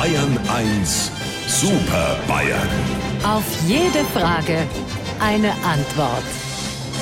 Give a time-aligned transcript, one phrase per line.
[0.00, 1.10] Bayern 1
[1.46, 2.70] Super Bayern.
[3.22, 4.66] Auf jede Frage
[5.20, 6.24] eine Antwort.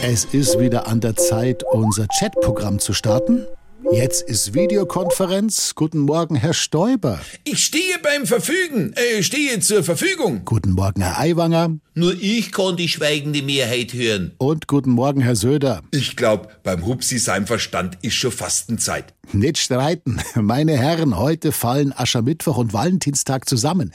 [0.00, 3.46] Es ist wieder an der Zeit, unser Chatprogramm zu starten.
[3.92, 5.74] Jetzt ist Videokonferenz.
[5.74, 7.20] Guten Morgen, Herr Stoiber.
[7.44, 10.42] Ich stehe beim Verfügen, äh, stehe zur Verfügung.
[10.44, 11.76] Guten Morgen, Herr Aiwanger.
[11.94, 14.32] Nur ich kann die schweigende Mehrheit hören.
[14.38, 15.82] Und guten Morgen, Herr Söder.
[15.90, 19.14] Ich glaub, beim Hupsi sein Verstand ist schon Fastenzeit.
[19.32, 20.18] Nicht streiten.
[20.34, 23.92] Meine Herren, heute fallen Aschermittwoch und Valentinstag zusammen.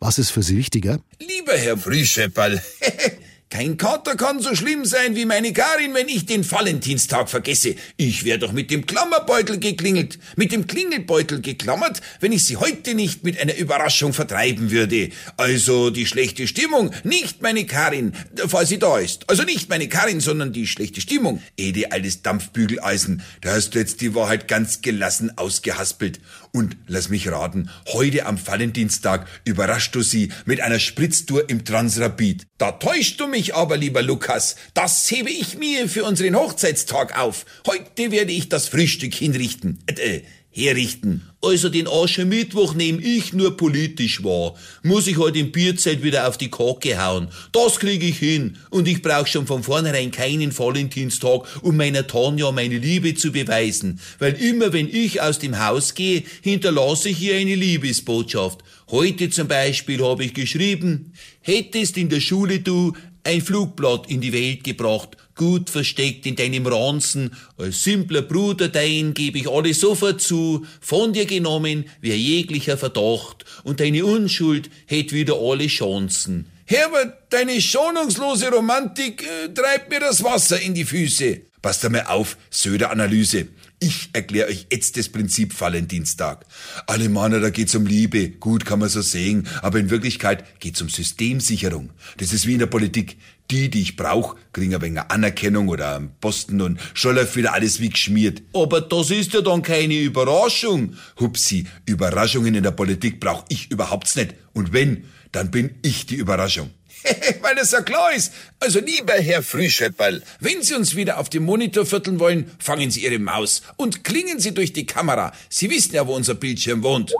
[0.00, 0.98] Was ist für Sie wichtiger?
[1.20, 2.62] Lieber Herr Frühschepperl,
[3.50, 7.74] kein Kater kann so schlimm sein wie meine Karin, wenn ich den Valentinstag vergesse.
[7.96, 12.94] Ich wär doch mit dem Klammerbeutel geklingelt, mit dem Klingelbeutel geklammert, wenn ich sie heute
[12.94, 15.10] nicht mit einer Überraschung vertreiben würde.
[15.36, 18.12] Also die schlechte Stimmung, nicht meine Karin,
[18.46, 19.28] falls sie da ist.
[19.28, 21.42] Also nicht meine Karin, sondern die schlechte Stimmung.
[21.56, 26.20] Ede, altes Dampfbügeleisen, da hast du jetzt die Wahrheit ganz gelassen ausgehaspelt.
[26.52, 32.46] Und lass mich raten, heute am Valentinstag überraschst du sie mit einer Spritztour im Transrapid.
[32.58, 34.56] Da täuschst du mich aber, lieber Lukas.
[34.74, 37.46] Das hebe ich mir für unseren Hochzeitstag auf.
[37.66, 39.78] Heute werde ich das Frühstück hinrichten.
[39.86, 41.22] Äh, herrichten.
[41.42, 44.54] Also den Aschermittwoch nehme ich nur politisch wahr.
[44.82, 47.28] Muss ich heute im Bierzelt wieder auf die Kacke hauen.
[47.52, 48.58] Das kriege ich hin.
[48.68, 54.00] Und ich brauche schon von vornherein keinen Valentinstag, um meiner Tanja meine Liebe zu beweisen.
[54.18, 58.60] Weil immer wenn ich aus dem Haus gehe, hinterlasse ich ihr eine Liebesbotschaft.
[58.90, 62.92] Heute zum Beispiel habe ich geschrieben, hättest in der Schule du
[63.24, 67.34] ein Flugblatt in die Welt gebracht, gut versteckt in deinem Ranzen.
[67.56, 73.44] Als simpler Bruder dein gebe ich alles sofort zu, von dir genommen wär jeglicher Verdacht,
[73.64, 76.46] und deine Unschuld hätt wieder alle Chancen.
[76.64, 81.40] Herbert, deine schonungslose Romantik äh, treibt mir das Wasser in die Füße.
[81.62, 83.48] Passt einmal auf, Söder-Analyse.
[83.80, 86.44] Ich erkläre euch jetzt das Prinzip Valentinstag.
[86.86, 88.30] Alle Männer, da geht's um Liebe.
[88.30, 89.46] Gut, kann man so sehen.
[89.62, 91.90] Aber in Wirklichkeit geht's um Systemsicherung.
[92.18, 93.16] Das ist wie in der Politik.
[93.50, 97.52] Die, die ich brauch, kriegen ein wenig Anerkennung oder einen Posten und schon läuft wieder
[97.52, 98.42] alles wie geschmiert.
[98.52, 100.94] Aber das ist ja dann keine Überraschung.
[101.18, 104.34] Hupsi, Überraschungen in der Politik brauch ich überhaupt nicht.
[104.52, 106.70] Und wenn, dann bin ich die Überraschung.
[107.40, 108.32] Weil es ja klar ist.
[108.58, 113.04] Also lieber Herr Frühschepperl, wenn Sie uns wieder auf dem Monitor vierteln wollen, fangen Sie
[113.04, 115.32] Ihre Maus und klingen Sie durch die Kamera.
[115.48, 117.12] Sie wissen ja, wo unser Bildschirm wohnt.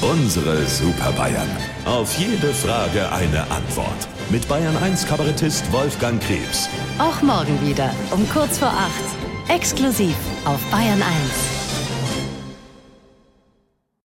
[0.00, 1.48] Unsere Super Bayern.
[1.84, 4.08] Auf jede Frage eine Antwort.
[4.30, 6.68] Mit Bayern 1 Kabarettist Wolfgang Krebs.
[6.98, 9.50] Auch morgen wieder um kurz vor acht.
[9.50, 10.14] Exklusiv
[10.44, 11.57] auf Bayern 1.